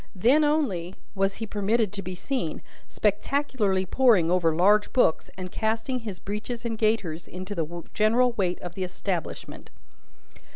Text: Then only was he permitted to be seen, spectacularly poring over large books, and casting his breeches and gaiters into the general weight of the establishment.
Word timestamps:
Then 0.15 0.43
only 0.43 0.95
was 1.13 1.35
he 1.35 1.45
permitted 1.45 1.93
to 1.93 2.01
be 2.01 2.15
seen, 2.15 2.63
spectacularly 2.89 3.85
poring 3.85 4.31
over 4.31 4.55
large 4.55 4.91
books, 4.93 5.29
and 5.37 5.51
casting 5.51 5.99
his 5.99 6.17
breeches 6.17 6.65
and 6.65 6.75
gaiters 6.75 7.27
into 7.27 7.53
the 7.53 7.83
general 7.93 8.31
weight 8.31 8.59
of 8.61 8.73
the 8.73 8.83
establishment. 8.83 9.69